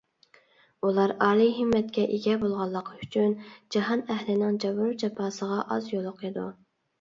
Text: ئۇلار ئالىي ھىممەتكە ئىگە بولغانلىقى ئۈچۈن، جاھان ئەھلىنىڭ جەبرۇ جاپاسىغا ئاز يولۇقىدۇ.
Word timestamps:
ئۇلار 0.87 1.11
ئالىي 1.25 1.51
ھىممەتكە 1.57 2.05
ئىگە 2.15 2.33
بولغانلىقى 2.43 2.97
ئۈچۈن، 3.03 3.35
جاھان 3.77 4.03
ئەھلىنىڭ 4.15 4.59
جەبرۇ 4.65 4.89
جاپاسىغا 5.05 5.61
ئاز 5.77 5.93
يولۇقىدۇ. 5.95 6.49